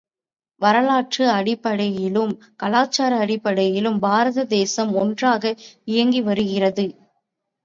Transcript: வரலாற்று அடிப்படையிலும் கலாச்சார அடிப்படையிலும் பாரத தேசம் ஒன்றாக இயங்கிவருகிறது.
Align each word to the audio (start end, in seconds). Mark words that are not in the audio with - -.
வரலாற்று 0.61 1.25
அடிப்படையிலும் 1.31 2.31
கலாச்சார 2.55 3.11
அடிப்படையிலும் 3.17 3.99
பாரத 3.99 4.45
தேசம் 4.55 4.91
ஒன்றாக 4.95 5.53
இயங்கிவருகிறது. 5.87 6.87